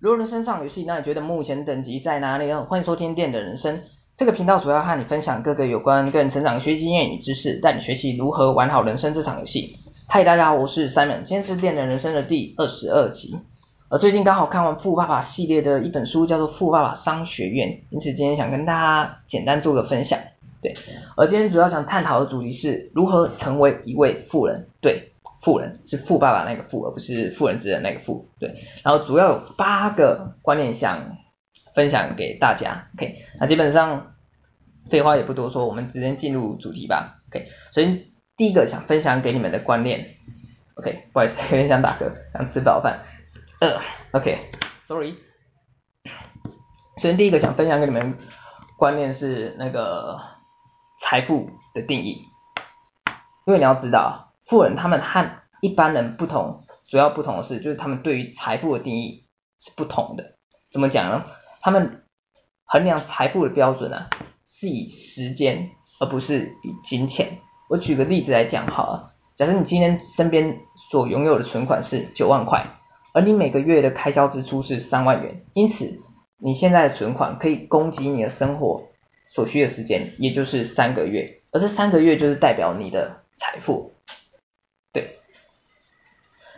[0.00, 2.64] 如果人生上游戏，那你觉得目前等级在哪里呢？
[2.66, 3.82] 欢迎收听电的人生
[4.14, 9.76] 这个频道，主要和你分享各个有关个人成长学习经验与知识，带你学习如何玩好人生这场游戏。
[10.06, 13.38] 嗨，大家好，我是 Simon，今天是电的人生的第二十二集。
[13.88, 20.20] 呃，最近刚好看完《富爸爸》系列的一本书，叫做《富爸爸商学院》，因此今天想跟大家简单做个分享。
[20.62, 20.76] 对，
[21.16, 24.68] 而今天主要想探讨的主题是如何成为一位富人。
[24.80, 25.10] 对。
[25.48, 28.28] 富人是富爸爸那个富，而不是富人之人那个富。
[28.38, 28.54] 对，
[28.84, 31.16] 然后主要有八个观念想
[31.74, 32.90] 分享给大家。
[32.98, 34.12] OK，那基本上
[34.90, 37.22] 废话也不多说，我们直接进入主题吧。
[37.30, 40.16] OK，首先第一个想分享给你们的观念
[40.74, 43.00] ，OK，不好意思，有点想打嗝，想吃饱饭。
[43.62, 43.80] 呃
[44.12, 45.14] ，OK，Sorry。
[46.98, 48.18] 首先第一个想分享给你们
[48.76, 50.20] 观念是那个
[51.00, 52.20] 财富的定义，
[53.46, 54.27] 因为你要知道。
[54.48, 55.30] 富人他们和
[55.60, 59.26] 一般人不同，主要不同的是，就是他们对于财富的定义
[59.60, 60.36] 是不同的。
[60.72, 61.26] 怎么讲呢？
[61.60, 62.02] 他们
[62.64, 64.08] 衡量财富的标准啊，
[64.46, 65.68] 是以时间，
[66.00, 67.40] 而不是以金钱。
[67.68, 72.78] 我举个例子来讲好了，假设你今天身边所拥有的存款是九万块，
[73.12, 76.00] 而你每个月的开销支出是三万元，因此
[76.38, 78.84] 你现在的存款可以供给你的生活
[79.28, 83.92] 所需的时间，也就是三个月，而这三个月就是代表你的财富。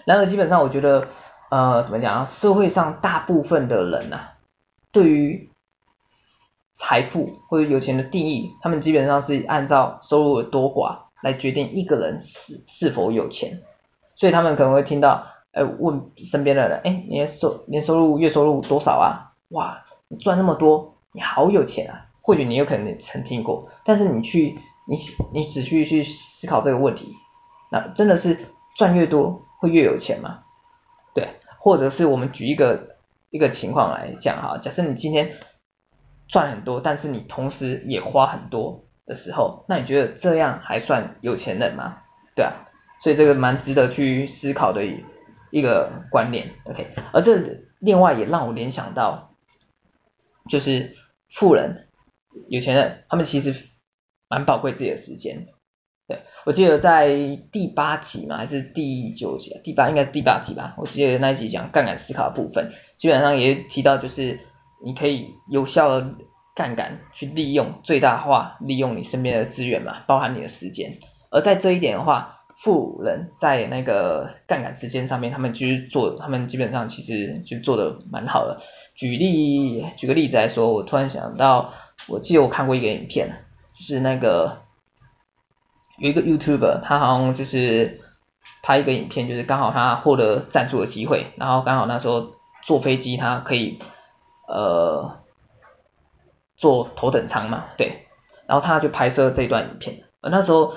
[0.04, 1.08] 然而基本上我觉得，
[1.50, 2.24] 呃，怎么讲啊？
[2.24, 4.34] 社会上大部分的人啊，
[4.92, 5.50] 对于
[6.74, 13.62] 财富或者有钱的定义，他们基本上是按照收入的多寡来决定一个人是是否有钱。
[14.14, 19.32] 所以他们可能会听到，哎，问身边的人，哎，你的收年收入月收入多少啊？
[19.48, 22.06] 哇，你赚那么多，你好有钱啊！
[22.22, 24.96] 或许你有可能曾听过，但是你去，你
[25.32, 27.14] 你只去去思考这个问题。
[27.72, 28.38] 那真的是
[28.76, 30.42] 赚越多会越有钱吗？
[31.14, 32.96] 对，或者是我们举一个
[33.30, 35.38] 一个情况来讲哈，假设你今天
[36.26, 41.98] 赚很多，但是你同时也花很多的时候，那你觉得这样还算有钱人吗？
[42.34, 42.64] 对啊，
[43.00, 44.84] 所以这个蛮值得去思考的
[45.50, 49.34] 一个观念，OK，而这另外也让我联想到，
[50.48, 50.96] 就是
[51.28, 51.88] 富人、
[52.48, 53.66] 有钱人，他们其实
[54.28, 55.48] 蛮宝贵自己的时间。
[56.10, 59.60] 对，我记得在第八集嘛，还是第九集？
[59.62, 60.74] 第八应该是第八集吧。
[60.76, 64.40] 我记得那一集讲杠杆思考的部分，基本上也提到就是
[64.84, 66.14] 你可以有效的
[66.56, 70.98] 杠杆去利用最大化利用你身边的资源嘛，包含你的时间。
[71.30, 78.60] 而在这一点的话，富人在那个杠杆时间上面，他们就是做，他们基本上其实就做的蛮好的。
[78.96, 81.72] 举例举个例子来说，我突然想到，
[82.08, 83.44] 我记得我看过一个影片，
[83.78, 84.62] 就是那个。
[86.00, 88.00] 有一个 YouTuber，他好像就是
[88.62, 92.32] 拍一个影片，就是刚好他获得赞助的机会，然后刚好那时候
[92.64, 93.78] 坐飞机，他可以
[94.48, 95.18] 呃
[96.56, 98.06] 坐头等舱嘛，对，
[98.46, 100.72] 然后他就拍摄这段影片，而那时候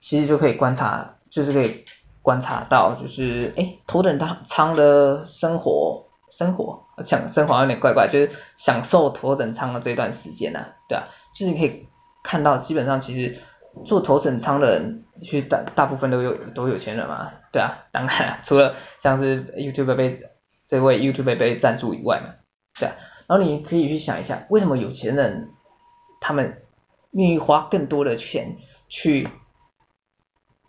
[0.00, 1.86] 其实就可以观察，就是可以
[2.20, 11.86] 观察到，就是诶头等舱的生活生活，想生活有点怪怪，就是享受头等舱的这段时间啊，对啊，就是你可以
[12.22, 13.38] 看到基本上其实。
[13.86, 20.14] 做头等舱的人，其实大大部分都有都有钱人嘛，对啊，当然 除了像是 YouTube 被
[20.66, 22.34] 这位 YouTube 被赞助以外嘛，
[22.78, 22.94] 对啊，
[23.26, 25.50] 然后你可以去想一下，为什么有钱人
[26.20, 26.62] 他们
[27.12, 29.28] 愿意花更多的钱去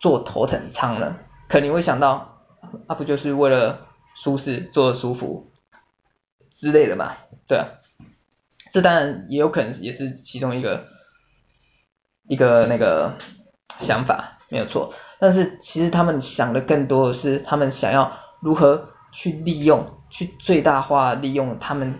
[0.00, 1.16] 做头等舱呢？
[1.48, 2.40] 可能你会想到，
[2.86, 5.52] 啊不就是为了舒适，坐的舒服
[6.54, 7.16] 之类的嘛，
[7.46, 7.68] 对啊，
[8.72, 10.93] 这当然也有可能也是其中一个。
[12.26, 13.16] 一个那个
[13.80, 21.98] 想法没有错，但是其实他们想的更多的是，他们想要如何去利用，去最大化利用他们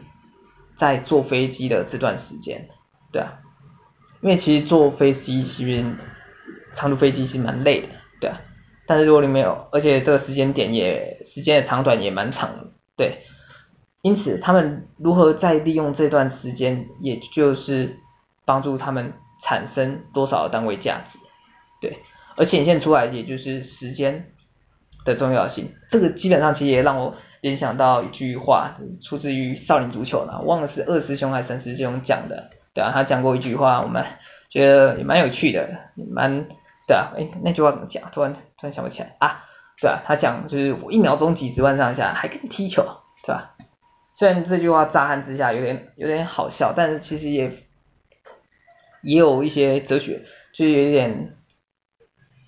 [0.76, 2.68] 在坐飞机的这段时间，
[3.12, 3.40] 对啊，
[4.20, 5.84] 因为其实坐飞机其实
[6.72, 7.88] 长途飞机是蛮累的，
[8.20, 8.40] 对啊，
[8.86, 13.24] 但是如果你没有，而且这个时间点也时间的长短也蛮长，对，
[14.00, 17.98] 因此他们如何在利用这段时间，也就是
[18.44, 19.12] 帮助他们。
[19.40, 21.18] 产生多少单位价值，
[21.80, 21.98] 对，
[22.36, 24.30] 而显现出来也就是时间
[25.04, 25.74] 的重要性。
[25.88, 34.04] 这个基本上其实也让我联想到一句话，就是出自于少林足球呢，忘了是二师兄还是三师兄讲的，对啊，他讲过一句话，我们
[34.48, 36.46] 觉得也蛮有趣的，也蛮，
[36.86, 38.10] 对啊，诶，那句话怎么讲？
[38.12, 39.44] 突然突然想不起来啊，
[39.80, 42.84] 对啊，他讲就是我一秒钟几十万上下，还跟你踢球，
[43.24, 43.54] 对吧？
[44.14, 47.52] 虽然这句话乍看之下有点有点好笑，但是其实也。
[49.04, 51.36] 也有一些哲学，就是有点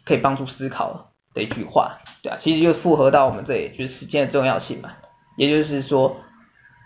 [0.05, 4.93] 可以帮助思考的一句话，对啊，其实就复合到我们这里，就是时间的重要性嘛。
[5.37, 6.17] 也就是说，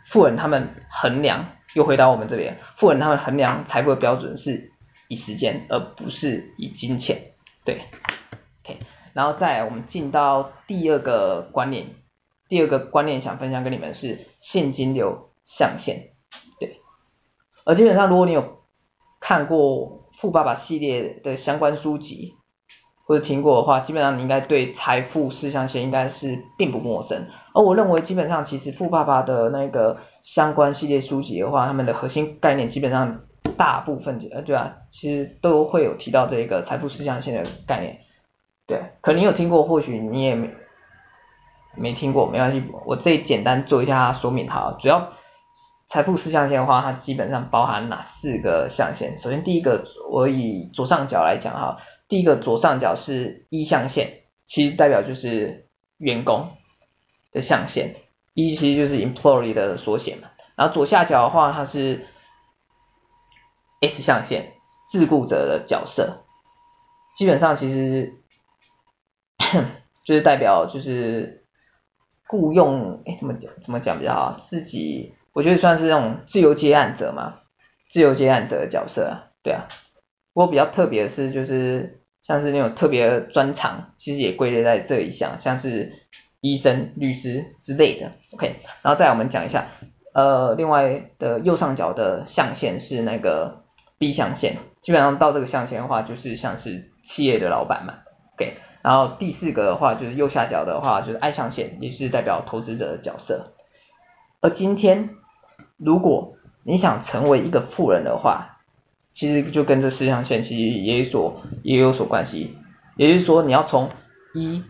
[0.06, 4.72] 富人他们衡量，又回到我们这边，富人他们衡量财富的标准是
[5.06, 7.32] 以时间，而不是以金钱。
[7.64, 7.82] 对
[8.64, 8.80] ，OK，
[9.12, 11.94] 然后再我们进到第二个观念，
[12.48, 16.10] 第二个观念想分享给你们是现金流象限。
[16.58, 16.80] 对，
[17.64, 18.59] 而基本上如果你有
[19.30, 22.34] 看过富爸爸系列的相关书籍，
[23.06, 27.28] 或者听过的话，基本上你应该对财富四象限应该是并不陌生。
[27.54, 33.20] 而我认为基本上其实富爸爸的那个相关系列书籍的话，他们的核心概念基本上
[33.56, 37.98] 大部分呃对啊，其实都会有提到这个财富四象限的概念。
[38.66, 40.50] 对，可能你有听过，或许你也没
[41.76, 44.76] 没听过，没关系，我这里简单做一下说明哈。
[44.80, 45.12] 主要
[45.90, 49.18] 财富四象限的话，它基本上包含哪四个象限？
[49.20, 51.78] 首先第一个，我以左上角来讲哈。
[52.06, 55.66] 第一个左上角是一象限，其实代表就是
[55.98, 56.52] 员工
[57.32, 57.96] 的象限，
[58.34, 60.28] 一其实就是 employee 的缩写嘛。
[60.54, 62.06] 然后左下角的话，它是
[63.80, 64.52] S 象限，
[64.86, 66.22] 自雇者的角色，
[67.16, 68.14] 基本上其实
[70.04, 71.44] 就是代表就是
[72.28, 74.36] 雇佣，哎，怎么讲怎么讲比较好？
[74.38, 77.40] 自己我觉得算是那种自由接案者嘛，
[77.90, 79.68] 自由接案者的角色，对啊。
[80.32, 81.96] 不过比较特别的是就是。
[82.22, 85.94] 像是那种特别专长，其实也归类在这一项，像是
[86.42, 88.12] 医生、律师之类的。
[88.32, 89.68] OK，然后再来我们讲一下，
[90.12, 93.64] 呃，另外的右上角的象限是那个
[93.98, 97.94] B 象限，基本上到这个象限的话，就是像是企业的老板嘛。
[98.34, 103.54] OK，然后第四个的话就是右下角的话就是 I 象限，也是代表投资者的角色。
[104.40, 105.10] 而今天，
[105.76, 108.58] 如果你想成为一个富人的话，
[109.12, 112.56] 其实就跟这四象限其实也有所也有所关系，
[112.96, 113.90] 也就是说你要从
[114.34, 114.62] 一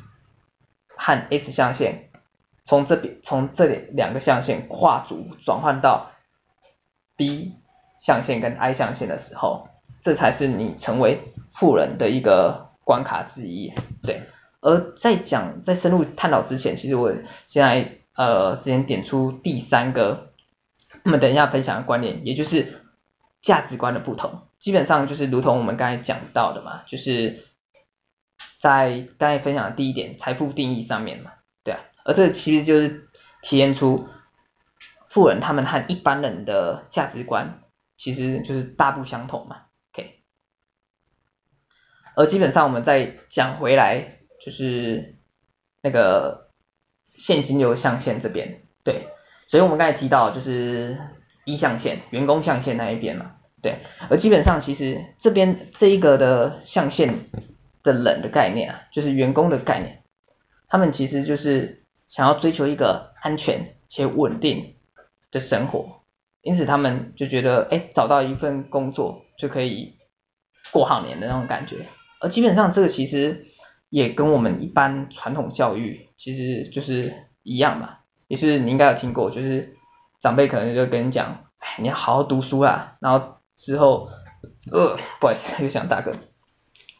[0.96, 2.10] 和 S 象限，
[2.64, 6.10] 从这边从这两个象限跨足转换到
[7.16, 7.52] B
[8.00, 9.68] 象限跟 I 象限的时候，
[10.00, 13.72] 这才是你成为富人的一个关卡之一。
[14.02, 14.22] 对，
[14.60, 17.12] 而在讲在深入探讨之前，其实我
[17.46, 20.32] 现在呃先点出第三个，
[21.04, 22.76] 我们等一下分享的观念，也就是。
[23.42, 27.46] 价值观的不同，基本上就是如同我们刚才讲到的嘛，就是
[28.58, 31.32] 在刚才分享的第一点财富定义上面嘛，
[31.64, 33.08] 对啊，而这其实就是
[33.40, 34.06] 体现出
[35.08, 37.62] 富人他们和一般人的价值观
[37.96, 39.62] 其实就是大不相同嘛
[39.94, 40.20] ，OK，
[42.14, 45.18] 而基本上我们再讲回来，就是
[45.80, 46.49] 那个
[47.20, 49.08] 现金流象限这边，对，
[49.46, 50.98] 所以我们刚才提到就是。
[51.46, 53.32] 一象限，员工象限那一边嘛，
[53.62, 53.78] 对，
[54.10, 57.30] 而基本上其实这边这一个的象限
[57.82, 60.02] 的人的概念啊，就是员工的概念，
[60.68, 64.76] 他们其实就是想要追求一个安全且稳定
[65.32, 66.02] 的生活，
[66.42, 69.96] 因此他们就觉得，哎，找到一份工作就可以
[70.72, 71.86] 过好年的那种感觉，
[72.20, 73.46] 而基本上这个其实
[73.90, 77.98] 也跟我们一般传统教育其实就是一样嘛，
[78.28, 79.76] 也是你应该有听过，就是。
[80.22, 84.10] 长辈可能就跟你讲，哎，你要好好读书啦，然后之后，
[84.70, 86.12] 呃，不好意思，又想大哥，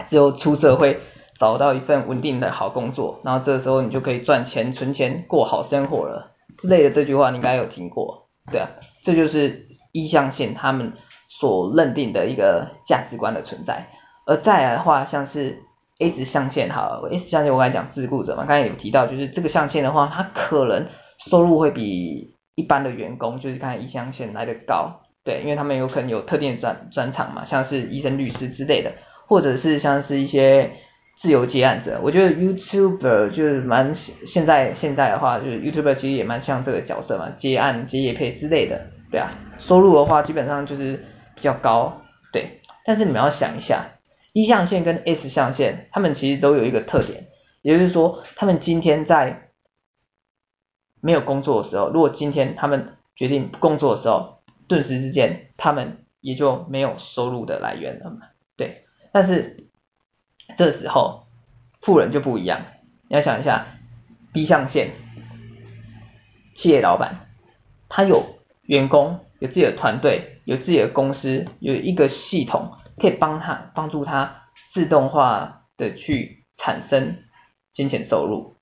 [0.07, 1.03] 之后出社会
[1.37, 6.33] 找到一份稳定的好工作，然后这个时候你就可以赚钱、存钱、过好生活了。
[6.57, 8.71] 之类的这句话，你应该有听过，对啊，
[9.03, 10.95] 这就是一象限他们
[11.29, 13.91] 所认定的一个价值观的存在。
[14.25, 15.63] 而再来的话，像是
[16.01, 20.89] S 象限，好，S 象限我刚才讲自雇者嘛，刚才有提到，就是这个象限的话，它可能
[21.19, 22.37] 收入会比。
[22.57, 28.93] 一般的员工就是看一象限来的高，对，因为他们有可能有特定的专专长嘛，像是医生、律师之类的，
[29.29, 30.73] 或者是像是一些
[31.17, 32.01] 自由接案者。
[32.03, 41.03] 我觉得 YouTube 就是蛮现在现在的话，就是 YouTube 其实也蛮像这个角色嘛，接案、接业配之类的，对啊，收入的话基本上就是
[41.35, 42.61] 比较高，对。
[42.85, 43.87] 但是你们要想一下，
[44.33, 47.29] 一象限跟 S 象限，他们其实都有一个特点，
[47.63, 49.51] 也就是说，他们今天在
[51.01, 58.85] 没有工作的时候，如果今天他们决定不工作的时候，顿时之间他们也就没有收入的来源了嘛，对。
[59.13, 59.67] 但是
[60.55, 61.27] 这时候
[61.81, 62.67] 富人就不一样，
[63.09, 63.79] 你要想一下
[64.33, 64.93] ，B 象限，
[66.55, 67.29] 企业老板，
[67.89, 77.25] 他有员工，有自己的团队，有自己的公司，有一个系统可以帮他帮助他自动化的去产生
[77.73, 78.57] 金钱收入，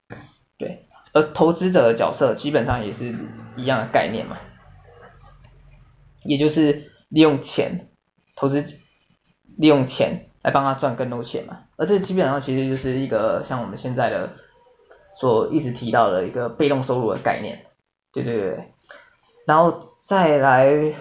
[0.57, 0.87] 对。
[1.11, 3.15] 而投资者的角色基本上也是
[3.55, 4.37] 一样的概念嘛，
[6.23, 7.89] 也就是利用钱
[8.35, 8.63] 投资，
[9.57, 11.63] 利用钱来帮他赚更多钱嘛。
[11.77, 14.33] 而这基本上其实就是一个像我们现在的
[15.19, 17.65] 所一直提到的一个被动收入的概念，
[18.13, 18.71] 对对对。
[19.47, 20.93] 然后再来，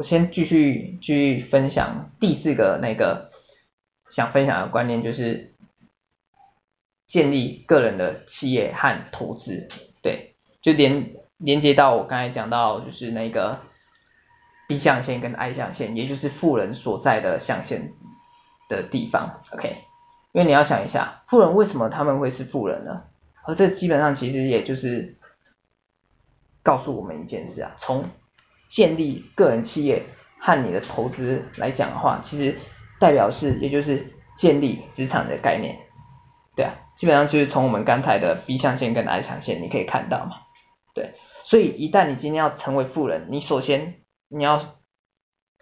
[0.00, 3.30] 我先继续继续分享第四个那个
[4.08, 5.52] 想分享的观念，就是
[7.06, 9.68] 建立个人的企业和投资，
[10.00, 13.60] 对，就连连接到我刚才讲到就是那个
[14.68, 17.92] B 象限跟 I 象限，也就是富人所在的象限
[18.70, 19.76] 的地方，OK，
[20.32, 23.02] 因为你要想一下，富人为什么他们会是富人呢？
[23.42, 25.18] 而这基本上其实也就是
[26.62, 28.08] 告诉我们一件事啊，从
[28.70, 30.06] 建立个人企业
[30.38, 32.56] 和你的投资来讲的话，其实
[32.98, 35.76] 代表是也就是建立资产的概念，
[36.56, 40.36] 对啊，基本上就是从我们刚才的 B 象限跟 I 象限你可以看到嘛，
[40.94, 41.12] 对，
[41.44, 43.96] 所以一旦你今天要成为富人，你首先
[44.28, 44.60] 你要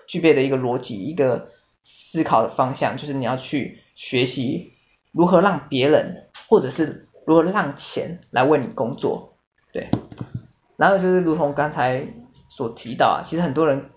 [0.06, 1.50] 具备的一个逻辑，一个
[1.82, 4.74] 思考的方向，就是你要去学习
[5.12, 9.34] 如何让别人或者是如何让钱来为你工作，
[9.72, 9.88] 对，
[10.76, 12.06] 然后就是如同刚才
[12.58, 13.90] 所提到啊，其实很多人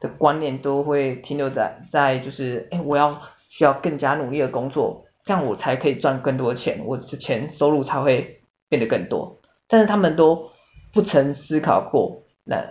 [0.00, 9.40] 的观念都会停留在在就是，哎，我要需要更加努力的工作，这样我才可以赚更多的钱，我的钱收入才会变得更多。
[9.68, 10.50] 但是他们都
[10.92, 12.64] 不曾思考过，那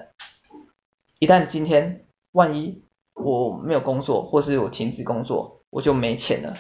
[1.20, 2.84] 一旦今天万一
[3.14, 6.56] 我没有工作，或是我停止工作，我就没钱了，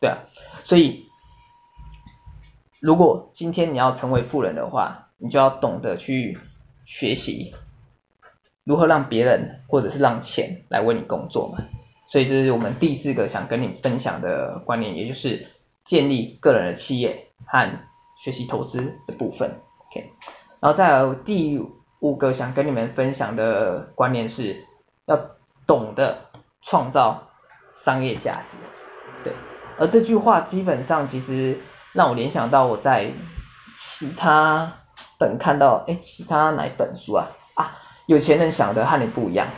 [0.00, 0.18] 对啊，
[0.62, 1.08] 所以。
[2.80, 6.36] 如果今天你要成为富人的话，你就要懂得去
[6.84, 7.54] 学习
[8.64, 11.64] 如何让别人或者是让钱来为你工作嘛。
[12.06, 15.46] 所以这是我们第四个想跟你分享的观念，也就是
[15.84, 17.70] 建立个人的企业和
[18.22, 19.60] 学习投资的部分。
[19.90, 20.10] OK，
[20.60, 21.60] 然后再来第
[22.00, 24.66] 五个想跟你们分享的观念是
[25.06, 25.18] 要
[25.66, 27.30] 懂得创造
[27.72, 28.58] 商业价值。
[29.24, 29.32] 对，
[29.78, 31.58] 而这句话基本上其实。
[31.94, 33.12] 让我联想到我在
[33.76, 34.78] 其他
[35.18, 37.28] 本看到，哎，其他哪本书啊？
[37.52, 39.48] 啊，有钱人想的和你不一样。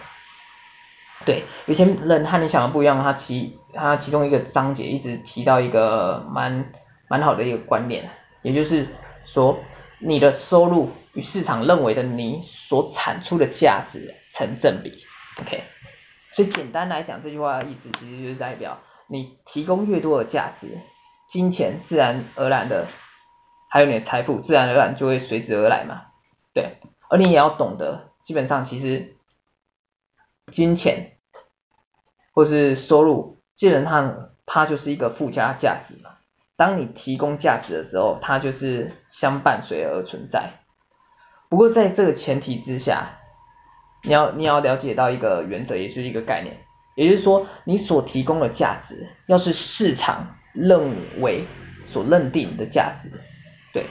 [1.24, 3.02] 对，有钱人和你想的不一样。
[3.02, 6.72] 他其他其中一个章节一直提到一个蛮
[7.08, 8.10] 蛮好的一个观念，
[8.42, 8.88] 也就是
[9.24, 9.58] 说，
[9.98, 15.04] 你的收入与市场认为的你所产出的价值成正比。
[15.40, 15.62] OK，
[16.32, 20.78] 所以简单来讲，这句话的意思其实就是代表你提供越多的价值。
[21.26, 22.86] 金钱自然而然的，
[23.70, 26.02] 还有你的财富自然而然就会随之而来嘛，
[26.52, 26.76] 对。
[27.08, 29.14] 而你也要懂得，基本上其实
[30.50, 31.12] 金钱
[32.32, 36.10] 或是收入，基本上它就是一个附加价值嘛。
[36.56, 40.54] 当你提供价值的时候，它就是相伴随而存在。
[41.48, 43.20] 不过在这个前提之下，
[44.02, 46.56] 你要你要了解到一个原则，也是一个概念，
[46.96, 50.38] 也就是说，你所提供的价值，要是市场。
[50.56, 51.44] 认为
[51.84, 53.10] 所认定的价值，
[53.72, 53.86] 对，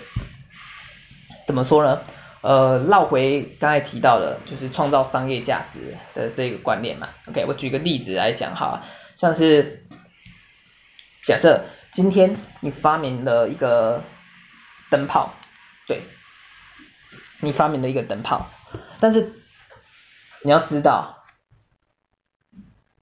[1.45, 2.01] 怎么说呢？
[2.43, 7.07] 呃，绕回刚才提到的，就是创造商业价值的这个观念嘛。
[7.27, 8.81] OK，我举个例子来讲哈，
[9.15, 9.85] 像是
[11.23, 14.03] 假设今天你发明了一个
[14.89, 15.31] 灯泡，
[15.87, 16.03] 对，
[17.39, 18.49] 你发明了一个灯泡，
[18.99, 19.31] 但是
[20.43, 21.23] 你要知道，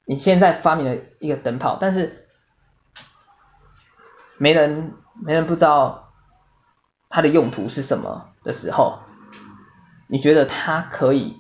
[0.06, 2.28] 你现在发明了一个灯泡，但是
[4.38, 6.14] 没人，没人不知道
[7.10, 9.00] 它的用途是什么的时候，
[10.12, 11.38] 你觉得它可以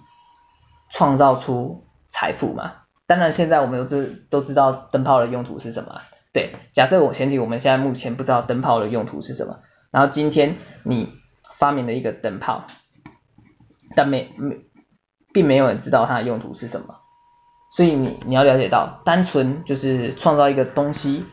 [0.89, 2.73] 创造出财富吗？
[3.05, 6.01] 当然，现在我们都知都知道灯泡的用途是什么。
[6.33, 9.59] 对，假设我前提我们现在目前不知道灯泡的用途是什么，
[9.91, 11.13] 然后今天你
[11.57, 12.65] 发明了一个灯泡，
[13.95, 14.57] 但没没
[15.33, 16.95] 并没有人知道它的用途是什么，
[17.75, 21.25] 所以你你要了解到，单纯就是创造一个东西。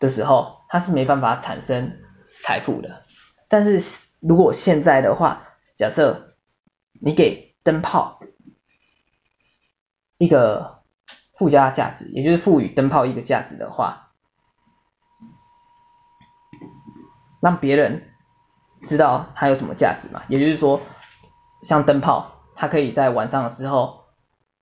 [0.00, 1.98] 的时候，它是没办法产生
[2.40, 3.02] 财富的。
[3.48, 5.47] 但是如果现在的话，
[5.78, 6.34] 假设
[7.00, 8.18] 你给灯泡
[10.18, 10.82] 一个
[11.34, 14.10] 附加价值，也就是赋予灯泡一个价值的话，
[17.40, 18.10] 让别人
[18.82, 20.24] 知道它有什么价值嘛？
[20.26, 20.80] 也就是说，
[21.62, 24.06] 像灯泡，它可以在晚上的时候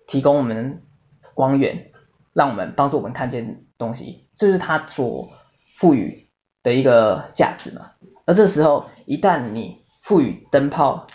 [0.06, 0.84] 提供我们
[1.32, 1.92] 光源，
[2.34, 4.28] 让我们帮助我们看见东西。
[4.36, 5.32] 这是它所
[5.76, 6.28] 赋予
[6.62, 7.92] 的一个价值嘛，
[8.26, 11.08] 而这时候一旦你赋予灯泡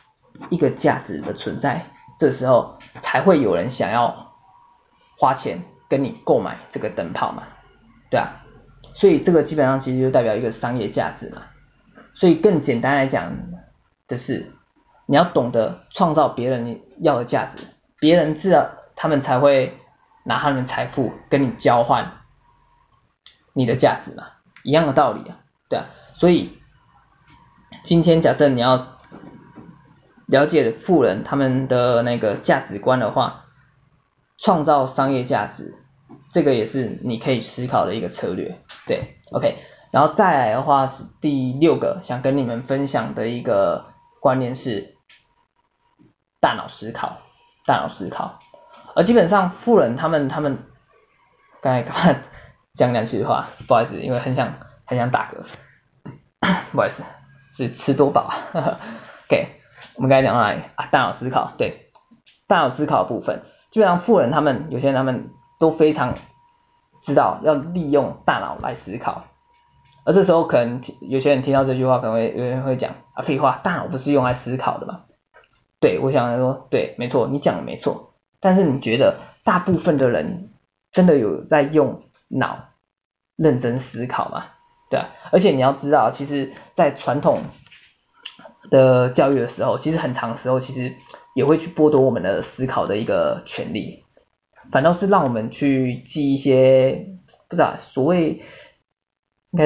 [0.50, 1.86] 一个价值的存在，
[2.18, 4.34] 这时候才会有人想要
[5.18, 7.44] 花钱跟你购买这个灯泡嘛，
[8.10, 8.44] 对啊，
[8.94, 11.44] 所以这个基本上其实就代表一个商业价值嘛，
[12.14, 13.34] 所以更简单来讲
[14.10, 14.52] 的是，
[15.06, 17.60] 你要懂得创造别人要的价值，
[17.98, 19.80] 别人自然他们才会
[20.26, 22.12] 拿他们的财富跟你交换。
[23.54, 24.28] 你的价值嘛，
[24.64, 26.61] 一样的道理啊，对啊，所以
[27.84, 29.00] 今天假设你要
[30.28, 33.46] 了解富人他们的那个价值观的话，
[34.38, 35.76] 创造商业价值，
[36.30, 38.60] 这个也是你可以思考的一个策略。
[38.88, 39.58] 对，OK，
[39.92, 43.86] 然后再来的话是第六个想跟你们分享的一个
[44.20, 44.96] 观念是
[46.40, 47.18] 大脑思考，
[47.66, 48.40] 大脑思考。
[48.96, 50.66] 而基本上富人他们他们
[51.62, 52.22] 刚才刚才
[52.76, 55.44] 讲两句话，不好意思，因为很想很想打嗝，
[56.72, 57.04] 不好意思，
[57.52, 58.32] 是吃多饱。
[59.28, 59.48] OK，
[59.96, 60.88] 我们刚才讲到哪里啊？
[60.92, 61.88] 大脑思考，对，
[62.48, 65.30] 大脑思考的部分，基本上富人他们有些人他们
[65.60, 66.16] 都非常
[67.02, 69.26] 知道要利用大脑来思考，
[70.06, 75.04] 而这时候可能有些人听到这句话，可能会有人会讲啊废话，大脑不是用来思考的吗？
[75.80, 78.14] 对，我想说，对，没错，你讲的没错。
[78.40, 80.52] 但是你觉得大部分的人
[80.92, 82.70] 真的有在用脑
[83.36, 84.46] 认真思考吗？
[84.92, 87.42] 对啊，而且你要知道，其实，在传统
[88.70, 90.94] 的教育的时候，其实很长时候，其实
[91.34, 94.04] 也会去剥夺我们的思考的一个权利，
[94.72, 97.08] 反倒是让我们去记一些
[97.50, 98.44] 不知道所谓
[99.50, 99.66] 应该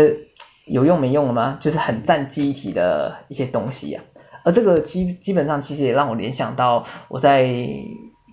[0.65, 1.57] 有用没用的吗？
[1.59, 4.03] 就是很占记忆体的一些东西、啊。
[4.43, 7.45] 而这个基基本上其实也让我联想到我在。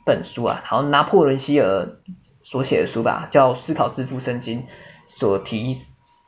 [0.05, 2.01] 本书啊，好像拿破仑希尔
[2.43, 4.63] 所写的书吧，叫《思考致富圣经》
[5.07, 5.77] 所提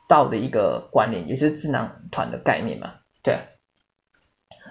[0.07, 2.93] 道的一个观念，也就是智囊团的概念嘛，
[3.23, 3.39] 对。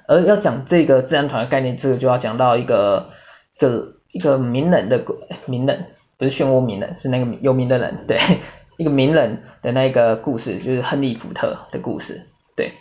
[0.07, 3.11] 而要讲这个智囊团的概念，这个就要讲到一个
[3.57, 5.05] 一个一个名人的
[5.47, 5.87] 名人，
[6.19, 8.19] 不是漩涡名人，是那个有名的人，对，
[8.77, 12.27] 一个名人的那个故事，就是亨利福特的故事，
[12.57, 12.73] 对。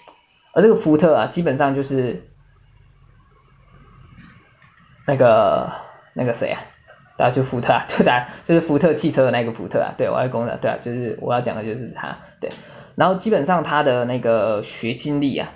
[0.53, 2.29] 而这个福特啊，基本上就是
[5.05, 5.72] 那个。
[6.15, 6.62] 那个谁啊？
[7.17, 12.51] 大家就福特啊，就打就是福特汽车的那个福特啊，对，我要讲的，对啊，就是我要讲的就是他，对。
[12.96, 15.50] 然后基本上他的那个学经历啊，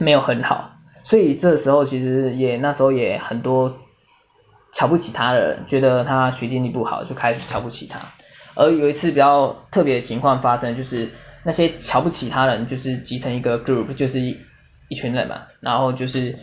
[0.00, 3.78] 没有很好，所以这时候其实也那时候也很多
[4.72, 8.00] 瞧不起他的人，觉得他学经历不好，就开始瞧不起他。
[8.54, 11.10] 而有一次比较特别的情况发生，就是
[11.44, 14.38] 那些瞧不起他人，就是集成一个 group，就是一
[14.88, 16.38] 一群人嘛，然后就是。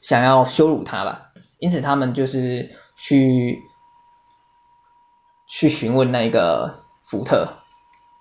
[0.00, 1.30] 想要羞辱他吧，
[1.62, 3.62] 因此他们就是去
[5.46, 7.46] 去询问那个福特，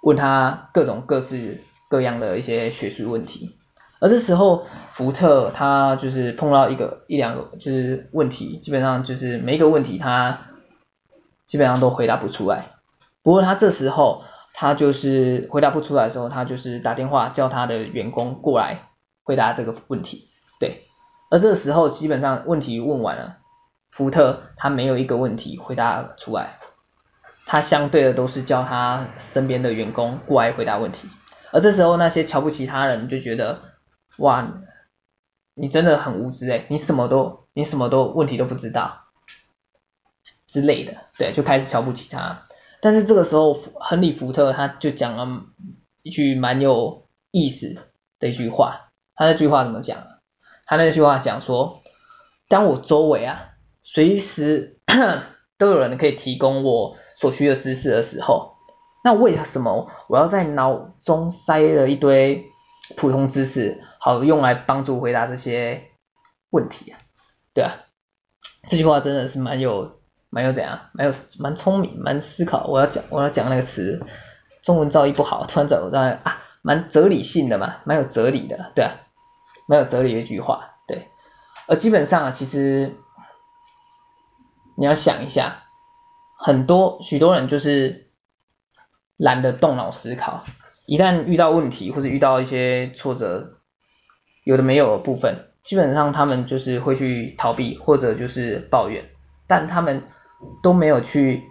[0.03, 3.57] 问他各种各式各样的一些学术问题。
[3.99, 10.41] 而这时候福特他就是碰到一个一两个就是问题，基本上就是每一个问题他
[11.47, 12.73] 基本上都回答不出来。
[13.23, 14.23] 不过他这时候
[14.53, 18.89] 他就是回答不出来的时候，他就是打电话叫他的员工过来
[19.23, 20.27] 回答这个问题，
[20.59, 20.85] 对。
[21.31, 23.37] 而这个时候，基本上问题问完了，
[23.89, 26.59] 福特他没有一个问题回答出来，
[27.45, 31.07] 他相对的都是叫他身边的员工过来回答问题。
[31.53, 33.61] 而这时候那些瞧不起他人就觉得，
[34.17, 34.45] 哇，
[35.55, 39.05] 你真的很无知诶，你什么都你什么都问题都不知道
[40.47, 42.43] 之类的，对，就开始瞧不起他。
[42.81, 45.45] 但是这个时候，亨利福特他就讲了
[46.03, 47.75] 一句蛮有意思
[48.19, 50.10] 的一句话，他那句话怎么讲？
[50.71, 51.83] 他那句话讲说，
[52.47, 53.49] 当我周围啊，
[53.83, 54.79] 随时
[55.59, 58.53] 都有人可以提供我所需的知识的时候，
[59.03, 62.45] 那为什么我要在脑中塞了一堆
[62.95, 65.89] 普通知识，好用来帮助回答这些
[66.51, 66.99] 问题啊？
[67.53, 67.75] 对啊，
[68.65, 72.67] 这句话真的是蛮有蛮有怎样，蛮有蛮聪明，蛮思考。
[72.67, 74.01] 我要讲我要讲那个词，
[74.61, 78.95] 中文造诣不好，突然找我当然啊，蛮哲理性的嘛，蛮有哲理的，对啊。
[79.71, 81.07] 没有哲理的一句话，对，
[81.65, 82.97] 而基本上啊，其实
[84.75, 85.63] 你要想一下，
[86.37, 88.09] 很多许多人就是
[89.15, 90.43] 懒得动脑思考，
[90.85, 93.61] 一旦遇到问题或者遇到一些挫折，
[94.43, 99.05] 有的没有的部分，基本上他们就是会去逃避或者就是抱怨，
[99.47, 100.03] 但他们
[100.61, 101.43] 都没有去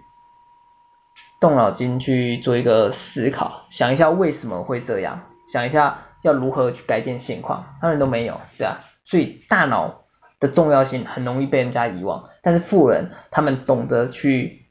[1.40, 6.08] 动脑筋去做一个思考，想一下为什么会这样，想一下。
[6.22, 10.04] 要如何去改变现况，他们都没有，对啊，所以大脑
[10.38, 12.28] 的重要性很容易被人家遗忘。
[12.42, 14.66] 但是富人他们懂得去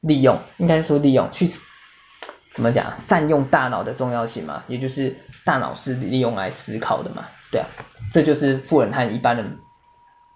[0.00, 1.46] 利用，应该说利用，去
[2.50, 7.66] 怎么讲，善用大脑的重要性嘛，也就是大脑是利用来思考的嘛，对啊，
[8.12, 9.58] 这就是富人和一般人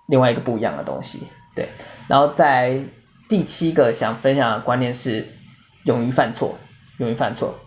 [0.08, 1.68] 另外一个不一样的东西，对。
[2.08, 2.84] 然后在
[3.28, 5.26] 第七个想分享的观念是
[5.84, 6.56] 勇于犯错，
[6.98, 7.58] 勇于犯错。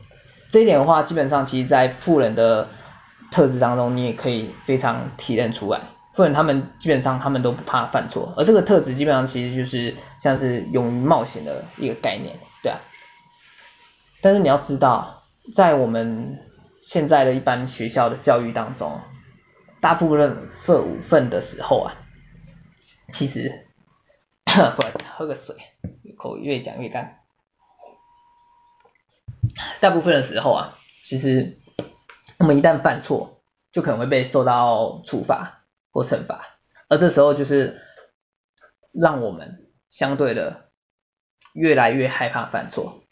[0.49, 2.67] 这一点的话，基本上其实，在富人的
[3.31, 5.79] 特质当中，你也可以非常体认出来。
[6.13, 12.79] 富人他们基本上他们都不怕犯错，而这个特质基本上其实就是像是勇于冒险的一个概念，对啊。
[14.21, 16.39] 但是你要知道，在我们
[16.81, 18.99] 现在的一般学校的教育当中，
[19.79, 21.93] 大部分部分的时候啊，
[23.13, 23.65] 其实
[24.43, 25.55] 不好意思，喝个水，
[26.17, 27.18] 口越讲越干。
[29.79, 31.57] 大部分的时候啊，其实
[32.37, 33.41] 我们一旦犯错，
[33.71, 36.45] 就可能会被受到处罚或惩罚，
[36.87, 37.81] 而这时候就是
[38.93, 40.69] 让我们相对的
[41.53, 43.03] 越来越害怕犯错，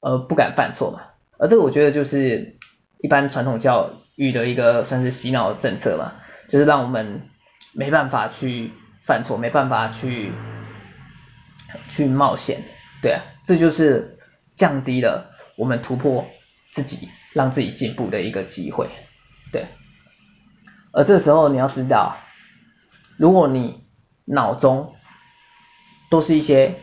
[0.00, 1.02] 而不敢犯错嘛。
[1.38, 2.58] 而这个我觉得就是
[2.98, 6.14] 一般传统教育的一个算是洗脑政策嘛，
[6.48, 7.28] 就是让我们
[7.72, 10.32] 没办法去犯错，没办法去
[11.88, 12.62] 去冒险，
[13.02, 14.18] 对啊，这就是
[14.54, 16.26] 降低了我们突破
[16.70, 18.88] 自己，让自己进步的一个机会，
[19.52, 19.66] 对。
[20.92, 22.16] 而这时候你要知道，
[23.16, 23.84] 如果你
[24.24, 24.94] 脑中
[26.10, 26.76] 都是一些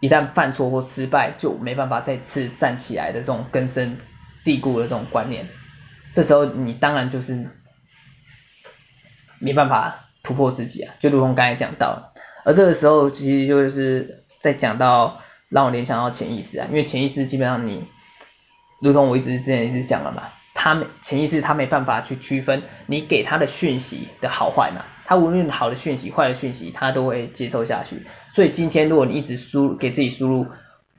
[0.00, 3.98] 一旦犯错或失败就没办法再次站起来的这种根深
[4.44, 5.48] 蒂固的这种观念，
[6.12, 7.48] 这时候你当然就是
[9.38, 12.12] 没办法突破自己啊，就如同刚才讲到。
[12.44, 15.20] 而这个时候其实就是在讲到
[15.52, 17.84] 让我联想到潜意识啊，因为潜意识基本上你，
[18.80, 20.24] 如同我一直之前一直讲了嘛。
[20.54, 28.06] 他没潜意识，他没办法去区分你给他的讯息的好坏嘛，他无论好的讯息、坏的讯息，他都会接受下去。
[28.30, 30.46] 所以今天如果你一直输给自己输入，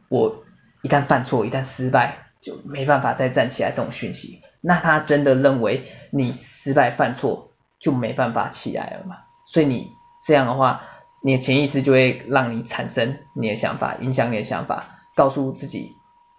[0.09, 0.43] 我
[0.81, 9.19] 一旦犯错、一旦失败就没办法再站起来这种讯息，那他真的认为你失败犯错就没办法起来了嘛？
[9.45, 9.87] 所以你
[10.25, 10.81] 这样的话，
[11.23, 15.93] 你的潜意识就会让你产生你的想法，影响你的想法，告诉自己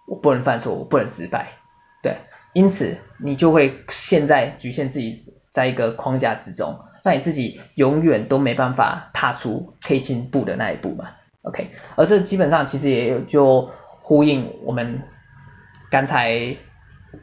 [0.07, 1.53] 我不能犯错，我不能失败，
[2.03, 2.17] 对。
[2.53, 5.17] 因此，你就会现在局限自己
[5.51, 11.09] 在一个框架之中，让你自己永远都没办法踏出可以进步的那一步嘛。
[11.41, 13.69] OK，而这基本上其实也有就
[13.99, 15.01] 呼应我们
[15.91, 16.55] 刚才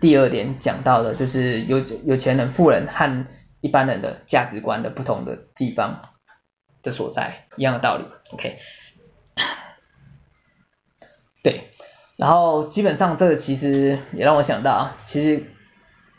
[0.00, 3.26] 第二点讲到的，就是有有钱人、富人和
[3.62, 6.10] 一般人的价值观的不同的地方
[6.82, 8.04] 的所在，一样的道理。
[8.32, 8.58] OK，
[11.42, 11.70] 对。
[12.16, 15.44] 然后基本上这个其实也让我想到啊，其实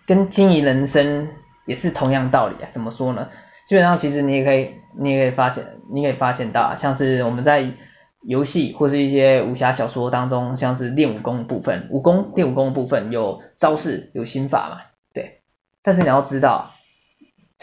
[0.05, 1.29] 跟经营人生
[1.65, 2.69] 也是同样道理啊。
[2.71, 3.29] 怎么说呢？
[3.65, 7.73] 基本上其实你也可以，你也可以发现，你可以发现到，像是我们在
[8.21, 14.81] 游戏或是一些武侠小说当中，像是练武功的部分，武功练武功的部分有招式有心法嘛，
[15.13, 15.41] 对。
[15.81, 16.71] 但是你要知道，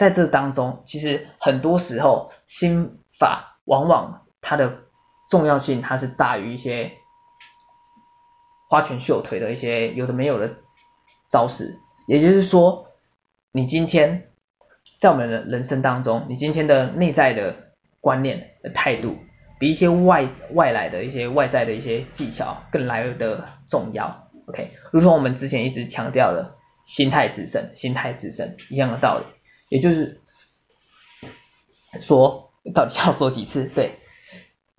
[0.01, 4.79] 在这当中，其实很多时候心法往往它的
[5.29, 6.93] 重要性它是大于一些。
[8.67, 10.53] 花拳绣腿的一些有的没有的
[11.29, 12.87] 招式，也就是说，
[13.51, 14.29] 你今天
[14.97, 19.17] 在我们的人生当中，你今天的内在的观念的态度，
[19.59, 24.29] 比一些外外来的一些外在的一些技巧更来的重要。
[24.47, 29.25] OK，如同我们之前一直强调的心态致胜，心态致胜一样的道理，
[29.71, 30.19] 也就是
[32.01, 33.63] 说，到底要说几次？
[33.63, 33.99] 对，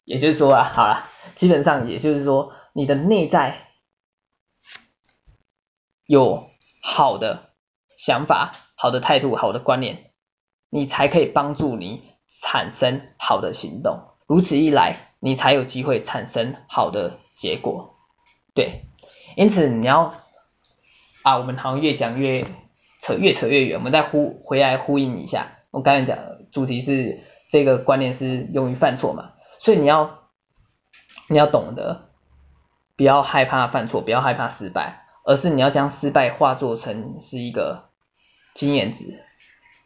[0.04, 3.68] 也就是说啊，好了，基本上也就是说，你的内在。
[6.04, 6.50] 有
[6.82, 7.54] 好的
[7.96, 10.10] 想法、好的态度、好的观念，
[10.68, 12.02] 你才可以帮助你
[12.42, 14.10] 产生好的行动。
[14.26, 17.96] 如此一来，你才有机会产生好的结果。
[18.52, 18.82] 对，
[19.36, 20.12] 因此你要
[21.22, 22.46] 啊，我们好像越讲越
[23.02, 23.76] 扯，越扯越远。
[23.76, 26.16] 我们再呼回来呼应一下，我刚才讲
[26.50, 30.30] 主题是这个观念是勇于犯错嘛，所以你要
[31.28, 32.08] 你要懂得，
[32.96, 35.00] 不要害怕犯错，不要害怕失败。
[35.24, 37.84] 而是你要将失败化作成是一个
[38.54, 39.22] 经验值，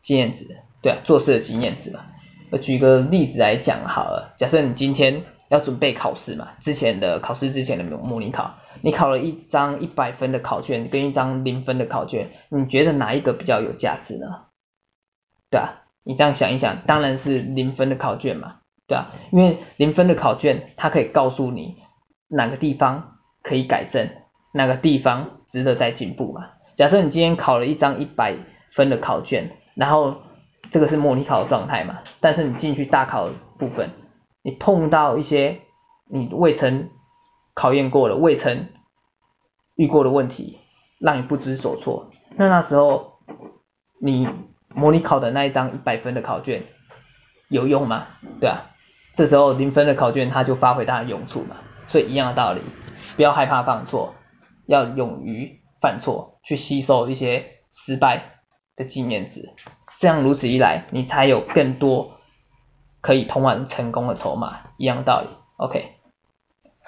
[0.01, 0.47] 经验值，
[0.81, 2.07] 对啊，做事的经验值嘛。
[2.51, 14.47] 我举个例子来讲好了，假设你今天要准备考试嘛，之前的考试之前的模拟考，你考了一张一百分的考卷跟一张零分的考卷，你觉得哪一个比较有价值呢？
[15.51, 18.57] 对啊，你这样想一想，当然是零分的考卷嘛，
[18.87, 21.77] 对啊，因为零分的考卷它可以告诉你
[22.29, 24.11] 哪个地方可以改正。
[24.53, 26.53] 哪个地方值得再进步嘛？
[26.73, 28.39] 假设你今天考了一张一百
[28.73, 30.17] 分的考卷，然后
[30.71, 33.29] 这个是模拟考的状态嘛，但是你进去大考
[33.59, 33.91] 部分，
[34.47, 35.63] 你碰到一些
[36.09, 36.89] 你未曾
[37.53, 38.69] 考验过的、未曾
[39.75, 40.61] 遇过的问题，
[41.01, 43.15] 让你不知所措，那那时候
[44.01, 44.29] 你
[44.73, 46.63] 模拟考的那一张一百分的考卷
[47.49, 48.07] 有用吗？
[48.41, 48.71] 对啊，
[49.15, 51.57] 这时候零分的考卷它就发挥它的用处嘛，
[51.89, 52.61] 所以一样的道理，
[53.17, 54.15] 不要害怕犯错。
[54.67, 58.41] 要勇于犯错，去吸收一些失败
[58.77, 59.51] 的经验值，
[59.97, 62.16] 这样如此一来，你才有更多
[63.07, 65.29] 可以通往成功的筹码，一样的道理。
[65.59, 65.93] OK，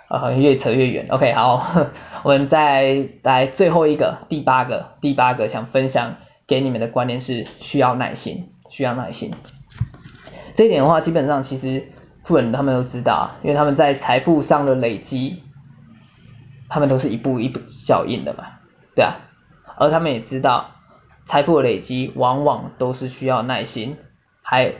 [0.08, 1.06] 呃，越扯越远。
[1.10, 1.64] OK，好，
[2.24, 6.16] 我们再来最后一个，第八个，第八个想分享
[6.48, 9.32] 给你们的观念是需要耐心，需要耐心。
[10.56, 11.92] 这一点的话，基本上其实
[12.24, 15.44] 富人他们都知道，因为他们在财富上的累积，
[16.68, 18.44] 他们都是一步一步脚印的嘛，
[18.96, 19.20] 对啊，
[19.76, 20.72] 而他们也知道，
[21.26, 23.98] 财富的累积往往都是需要耐心，
[24.42, 24.74] 还。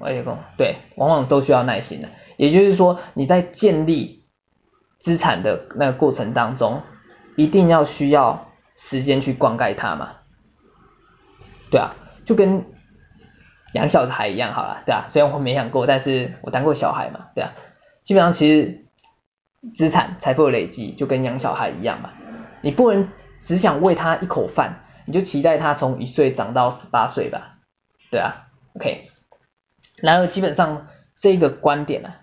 [0.00, 2.08] 我也讲，对，往往都需要耐心的。
[2.38, 4.24] 也就是说，你在建立
[4.98, 6.82] 资产的那个过程当中，
[7.36, 10.12] 一定要需要时间去灌溉它嘛。
[11.70, 12.64] 对啊，就跟
[13.74, 17.52] 养小孩一样好了，对啊，虽然我没养过，但是我当过小孩嘛，对啊。
[18.02, 18.86] 基本上其实
[19.74, 22.14] 资产财富的累积就跟养小孩一样嘛，
[22.62, 23.10] 你不能
[23.42, 27.58] 只想喂他一口饭，你就期待他从一岁长到十八岁吧，
[28.10, 29.09] 对啊，OK。
[30.02, 32.20] 然而，基本上这个观点啊，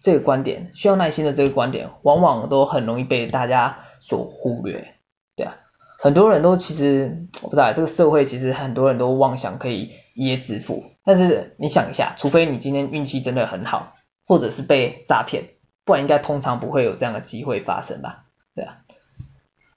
[0.00, 4.94] 这个观点需要耐心的这个观点，往往都很容易被大家所忽略，
[5.36, 5.56] 对啊，
[5.98, 13.94] 很多人都其实我不知道，这个社会其实很多人都妄想可以一夜致富，但是你想一下，除非你今天运气真的很好，
[14.26, 15.50] 或者是被诈骗，
[15.84, 18.78] 不然应该通常不会有这样的机会发生吧，对啊，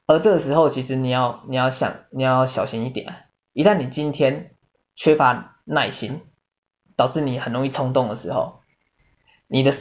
[0.08, 3.14] 而这个时候其实你要你要想你要小心一点，
[3.54, 4.52] 一旦你今天
[4.96, 6.22] 缺乏耐心。
[6.96, 8.62] 导致你很容易冲动的时候，
[9.48, 9.72] 你的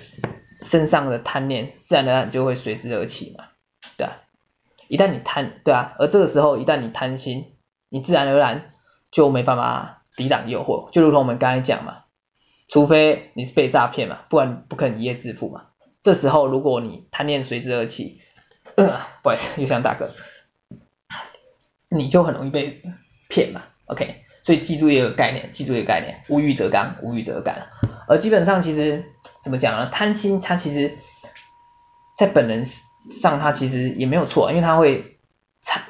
[0.62, 3.44] 身上的贪念自然而然就会随之而起嘛，
[3.96, 4.18] 对啊，
[4.88, 7.57] 一旦你贪，对啊，而这个时候一旦你贪心，
[7.88, 8.75] 你自然而然
[9.11, 12.05] 就没办法抵挡诱惑，就如同我们刚才讲嘛，
[12.68, 15.66] 除非你是被诈骗嘛，不然不可能一夜致富嘛。
[16.03, 18.20] 这时候如果你贪念随之而起，
[18.77, 20.11] 呃， 不好意思，又想打嗝，
[21.88, 22.83] 你就很容易被
[23.29, 24.25] 骗嘛，OK。
[24.42, 27.55] 所以记住一个概念，记住一个概念，无欲则刚，无欲则刚。
[28.09, 29.05] 而基本上其实
[29.44, 29.87] 怎么讲呢？
[29.87, 30.96] 贪心它其实，
[32.16, 35.18] 在本能上它其实也没有错，因为它会
[35.61, 35.83] 产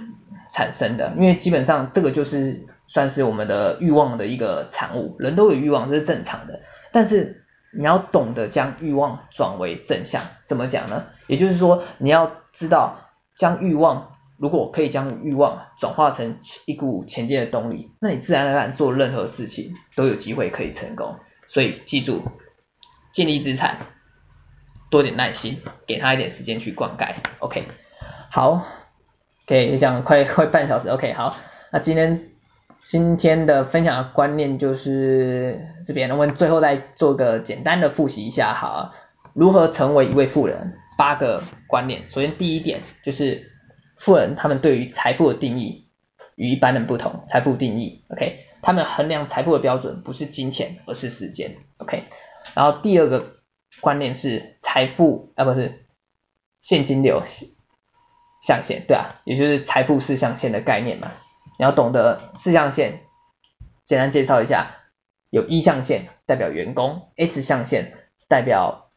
[0.50, 6.60] 产生的，因为基本上这个就是算是我们的欲望的一个产物，人都有欲望，这是正常的。
[6.92, 11.06] 但是你要懂得将欲望转为正向，怎么讲呢？
[11.26, 14.09] 也就是说你要知道将欲望。
[14.40, 21.16] 如果可以将欲望转化成一股前进的动力，那你自然而然做任何事情都有机会可以成功。
[21.46, 22.22] 所以记住，
[23.12, 23.76] 建立资产，
[24.88, 27.16] 多点耐心，给他一点时间去灌溉。
[27.40, 27.64] OK，
[28.30, 28.64] 好，
[29.46, 30.88] 可以讲快快半小时。
[30.88, 31.36] OK，好，
[31.70, 32.18] 那今天
[32.82, 38.90] 今天的分享的观念就是这边，我们最后再做个简单的复习一下，好，
[39.34, 40.78] 如何成为一位富人？
[40.96, 42.08] 八个观念。
[42.08, 43.49] 首先第一点就是。
[44.00, 45.86] 富人他们对于财富的定义
[46.34, 52.04] 与一般人不同，财富定义，OK，他们衡量财富的标准不是金钱，而是时间，OK。
[52.54, 53.36] 然后第二个
[53.82, 55.84] 观念是财富啊，不是
[56.60, 57.22] 现金流
[58.40, 61.12] 象限，对啊，也就是财富四象限的概念嘛。
[61.58, 63.02] 你要懂得四象限，
[63.84, 64.78] 简单介绍一下，
[65.28, 67.92] 有一象限代表员工，S 象限
[68.28, 68.89] 代表。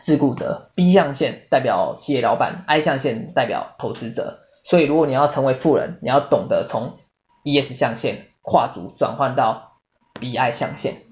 [0.00, 4.40] 自雇者，B 象限代表企业老板，I 象限代表投资者。
[4.62, 6.98] 所以如果你要成为富人，你要懂得从
[7.44, 9.78] ES 象限跨足转换到
[10.14, 11.02] BI 象限。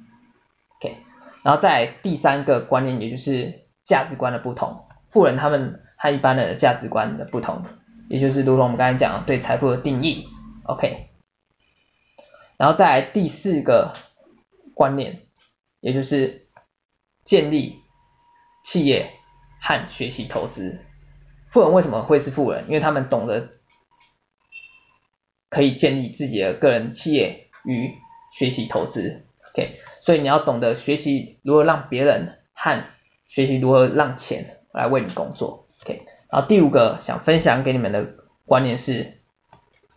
[0.77, 0.97] OK，
[1.45, 4.85] 然后再第三个观念，也就是价值观的不同。
[5.09, 7.65] 富人他们和一般人的价值观的不同，
[8.09, 10.27] 也就是如同我们刚才讲对财富的定义。
[10.65, 11.11] OK，
[12.57, 13.95] 然后再第四个
[14.75, 15.23] 观念，
[15.81, 16.49] 也就是
[17.25, 17.84] 建立。
[18.65, 19.13] 企业
[19.61, 20.81] 和学习投资，
[21.51, 22.65] 富人为什么会是富人？
[22.65, 23.51] 因为他们懂得
[25.51, 27.93] 可以建立自己的个人企业与
[28.33, 29.27] 学习投资。
[29.51, 32.83] OK，所以你要懂得学习如何让别人和
[33.27, 35.69] 学习如何让钱来为你工作。
[35.83, 38.15] OK，然后第五个想分享给你们的
[38.47, 39.19] 观念是，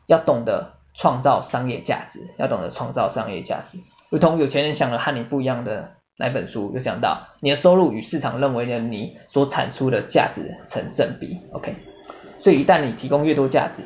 [0.08, 5.97] 要懂得创造商业价值，要懂得创造商业价值，如同有钱人想的和你不一样的。
[6.20, 11.76] 哪本书有讲到你的收入与市场认为的你所产出的价值成正比，OK？
[12.40, 13.84] 所以一旦你提供越多价值，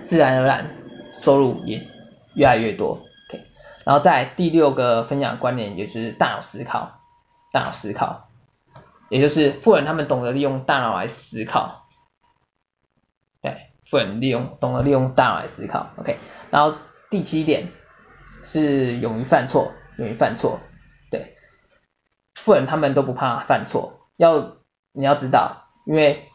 [0.00, 0.74] 自然而然
[1.12, 1.82] 收入也
[2.34, 3.44] 越来越多，OK？
[3.84, 7.00] 然后在第六个分享的观念，也就是大脑思考，
[7.52, 8.28] 大脑思考，
[9.08, 11.86] 也就是富人他们懂得利用大脑来思考，
[13.40, 16.18] 对，富人利用懂得利用大脑来思考，OK？
[16.50, 16.76] 然后
[17.08, 17.68] 第七点
[18.42, 20.58] 是勇于犯错，勇于犯错。
[22.44, 24.56] 富人他们都不怕犯错，要
[24.92, 26.28] 你要知道，因为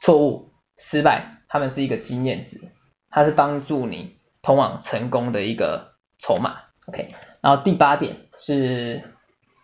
[0.00, 2.72] 错误失败，他们是一个经验值，
[3.10, 6.56] 它是帮助你通往成功的一个筹码。
[6.88, 9.14] OK，然后第八点是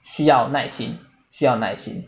[0.03, 0.99] 需要耐心，
[1.31, 2.07] 需要耐心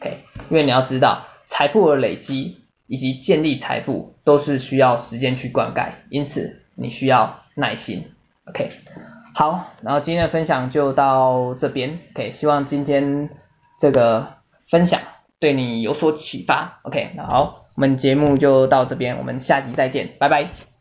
[0.00, 8.12] ，OK，因为你要知道财富的累积以及建立财富都是需要时间去灌溉，因此你需要耐心
[8.46, 8.72] ，OK，
[9.34, 13.30] 好，然后今天的分享就到这边，OK，希望今天
[13.78, 14.34] 这个
[14.68, 15.00] 分享
[15.40, 20.71] 对你有所启发，OK，那好，我们节目就到这边，我们下集再见，拜拜。